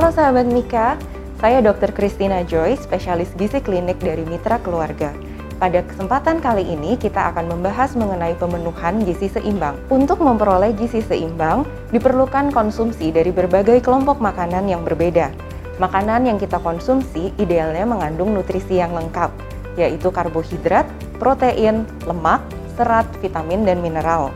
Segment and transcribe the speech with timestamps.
[0.00, 0.96] sahabat Mika,
[1.36, 1.92] saya Dr.
[1.92, 5.12] Christina Joy, spesialis gizi klinik dari Mitra Keluarga.
[5.60, 9.76] Pada kesempatan kali ini kita akan membahas mengenai pemenuhan gizi seimbang.
[9.92, 15.28] Untuk memperoleh gizi seimbang, diperlukan konsumsi dari berbagai kelompok makanan yang berbeda.
[15.76, 19.28] Makanan yang kita konsumsi idealnya mengandung nutrisi yang lengkap,
[19.76, 20.88] yaitu karbohidrat,
[21.20, 22.40] protein, lemak,
[22.80, 24.32] serat, vitamin, dan mineral.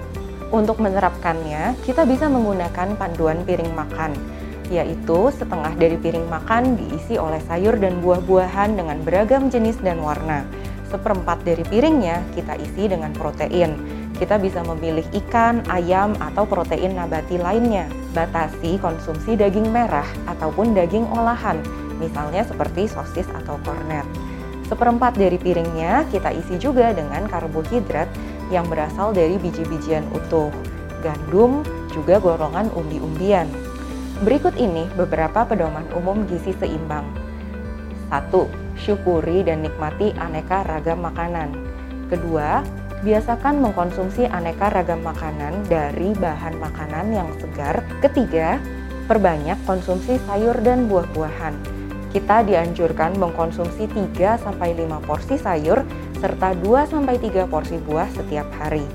[0.53, 4.15] Untuk menerapkannya, kita bisa menggunakan panduan piring makan,
[4.69, 10.43] yaitu setengah dari piring makan diisi oleh sayur dan buah-buahan dengan beragam jenis dan warna.
[10.87, 13.75] Seperempat dari piringnya kita isi dengan protein.
[14.17, 17.91] Kita bisa memilih ikan, ayam, atau protein nabati lainnya.
[18.17, 21.61] Batasi konsumsi daging merah ataupun daging olahan,
[22.01, 24.07] misalnya seperti sosis atau kornet.
[24.67, 28.09] Seperempat dari piringnya kita isi juga dengan karbohidrat
[28.49, 30.51] yang berasal dari biji-bijian utuh,
[31.05, 31.61] gandum,
[31.93, 33.66] juga golongan umbi-umbian.
[34.17, 37.05] Berikut ini beberapa pedoman umum gizi seimbang.
[38.09, 38.33] 1.
[38.81, 41.53] Syukuri dan nikmati aneka ragam makanan.
[42.09, 42.65] Kedua,
[43.05, 47.85] biasakan mengkonsumsi aneka ragam makanan dari bahan makanan yang segar.
[48.01, 48.57] Ketiga,
[49.05, 51.53] perbanyak konsumsi sayur dan buah-buahan.
[52.17, 53.85] Kita dianjurkan mengkonsumsi
[54.17, 54.49] 3-5
[55.05, 55.85] porsi sayur
[56.25, 58.89] serta 2-3 porsi buah setiap hari.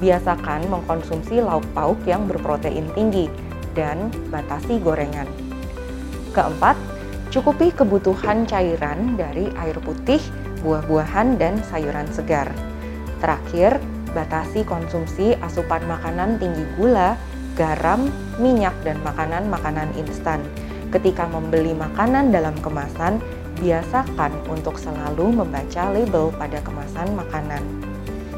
[0.00, 3.28] Biasakan mengkonsumsi lauk pauk yang berprotein tinggi
[3.74, 5.26] dan batasi gorengan.
[6.34, 6.74] Keempat,
[7.30, 10.22] cukupi kebutuhan cairan dari air putih,
[10.66, 12.50] buah-buahan, dan sayuran segar.
[13.22, 13.78] Terakhir,
[14.14, 17.18] batasi konsumsi asupan makanan tinggi gula,
[17.54, 20.42] garam, minyak, dan makanan-makanan instan.
[20.90, 23.18] Ketika membeli makanan dalam kemasan,
[23.58, 27.62] biasakan untuk selalu membaca label pada kemasan makanan.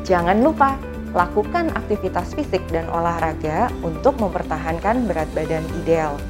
[0.04, 0.76] Jangan lupa
[1.16, 6.20] lakukan aktivitas fisik dan olahraga untuk mempertahankan berat badan ideal.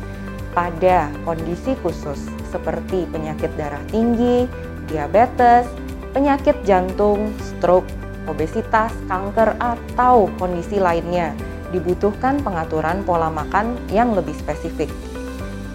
[0.55, 4.47] Pada kondisi khusus seperti penyakit darah tinggi,
[4.87, 5.67] diabetes,
[6.15, 7.91] penyakit jantung, stroke,
[8.31, 11.35] obesitas, kanker, atau kondisi lainnya,
[11.75, 14.89] dibutuhkan pengaturan pola makan yang lebih spesifik.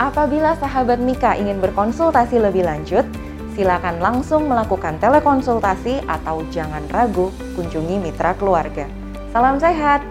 [0.02, 3.06] Apabila sahabat Mika ingin berkonsultasi lebih lanjut,
[3.54, 9.01] silakan langsung melakukan telekonsultasi atau jangan ragu kunjungi mitra keluarga.
[9.32, 10.04] Salam sehat.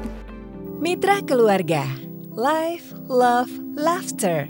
[0.80, 1.84] Mitra keluarga.
[2.32, 4.48] Life, love, laughter.